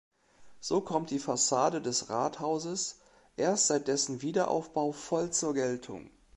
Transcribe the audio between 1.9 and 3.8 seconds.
Rathauses erst